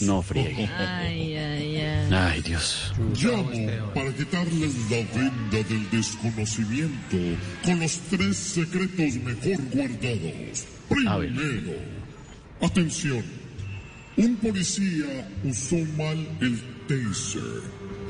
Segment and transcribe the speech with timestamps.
[0.00, 0.68] No friegue.
[0.76, 2.12] Ay, ay, ay.
[2.12, 2.92] Ay, Dios.
[3.14, 3.50] Llamo
[3.94, 7.16] para quitarles la venda del desconocimiento
[7.64, 10.66] con los tres secretos mejor guardados.
[10.88, 11.76] Primero,
[12.60, 13.24] atención.
[14.16, 17.62] Un policía usó mal el taser.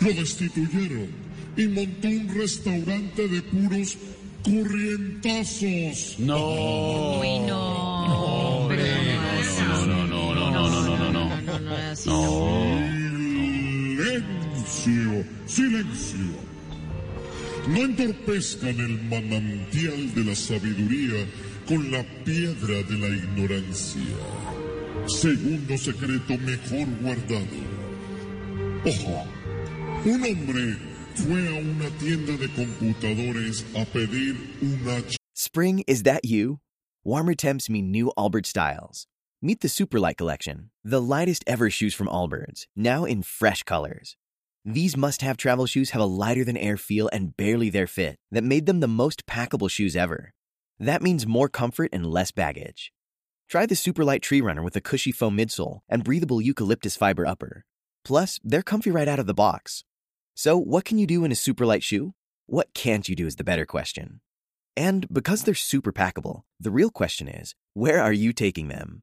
[0.00, 1.08] Lo destituyeron
[1.56, 3.98] y montó un restaurante de puros
[4.42, 6.16] corrientazos.
[6.18, 7.20] No.
[7.20, 7.69] Uy, no.
[12.06, 12.22] No.
[12.46, 13.10] No.
[14.66, 16.18] Silencio, silencio.
[17.68, 21.26] No entorpezcan el manantial de la sabiduría
[21.66, 24.00] con la piedra de la ignorancia.
[25.06, 27.60] Segundo secreto mejor guardado.
[28.86, 29.26] Ojo,
[30.04, 30.76] un hombre
[31.16, 35.02] fue a una tienda de computadores a pedir una
[35.34, 36.60] Spring, is that you?
[37.02, 39.06] Warmer temps mean new Allbirds styles.
[39.42, 44.18] Meet the Superlight Collection, the lightest ever shoes from Allbirds, now in fresh colors.
[44.66, 48.18] These must have travel shoes have a lighter than air feel and barely their fit
[48.30, 50.34] that made them the most packable shoes ever.
[50.78, 52.92] That means more comfort and less baggage.
[53.48, 57.64] Try the Superlight Tree Runner with a cushy foam midsole and breathable eucalyptus fiber upper.
[58.04, 59.84] Plus, they're comfy right out of the box.
[60.34, 62.12] So, what can you do in a Superlight shoe?
[62.44, 64.20] What can't you do is the better question.
[64.76, 69.02] And because they're super packable, the real question is where are you taking them?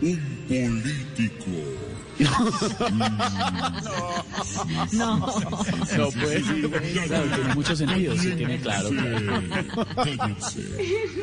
[0.00, 1.88] Un político.
[4.92, 6.44] No, pues.
[7.06, 8.90] Claro, tiene mucho sentido, sí, tiene claro.
[9.94, 10.62] Cállense.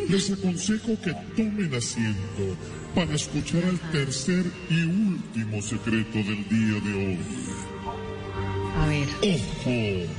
[0.10, 2.58] Les aconsejo que tomen asiento
[2.94, 7.20] para escuchar el tercer y último secreto del día de hoy.
[8.78, 9.08] A ver.
[9.22, 10.12] Ojo,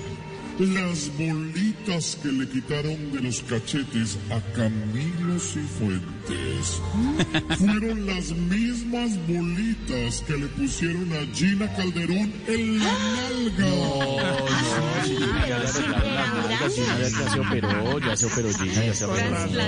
[0.58, 6.80] las bolitas que le quitaron de los cachetes a Camilo Cifuentes
[7.58, 13.66] fueron las mismas bolitas que le pusieron a Gina Calderón en la nalga.
[14.46, 19.62] Las nalgas, Gina ya, ya se operó, ya se operó Gina, ya se arregló.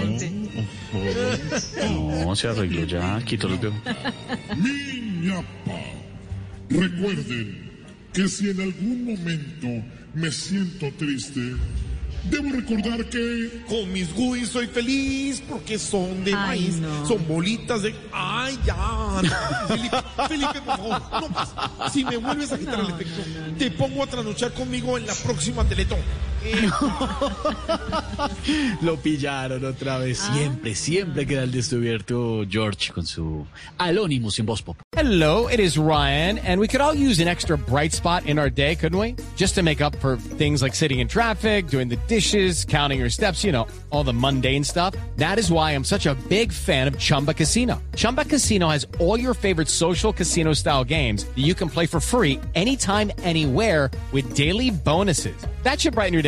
[2.25, 3.75] No, se arregló ya, quitó los dedos.
[4.56, 5.81] Mi ñapa.
[6.70, 7.69] Recuerden
[8.12, 9.69] que si en algún momento
[10.15, 11.55] me siento triste,
[12.31, 17.07] debo recordar que Con mis goodies soy feliz porque son de Ay, maíz, no.
[17.07, 17.95] son bolitas de...
[18.13, 19.23] ¡Ay, ya!
[19.69, 19.97] Felipe,
[20.29, 21.55] Felipe, por favor, no más.
[21.93, 23.57] Si me vuelves a quitar el efecto, no, no, no.
[23.57, 25.99] te pongo a trasnochar conmigo en la próxima Teletón.
[28.82, 30.21] Lo pillaron otra vez.
[30.22, 30.34] Ah.
[30.34, 33.47] Siempre, siempre queda el descubierto George con su
[33.78, 34.76] Alónimos en Voz Pop.
[34.93, 38.50] Hello, it is Ryan, and we could all use an extra bright spot in our
[38.50, 39.15] day, couldn't we?
[39.37, 43.10] Just to make up for things like sitting in traffic, doing the dishes, counting your
[43.10, 44.94] steps, you know, all the mundane stuff.
[45.16, 47.81] That is why I'm such a big fan of Chumba Casino.
[47.94, 52.00] Chumba Casino has all your favorite social casino style games that you can play for
[52.00, 55.37] free anytime, anywhere with daily bonuses.
[55.62, 56.28] That should brighten your day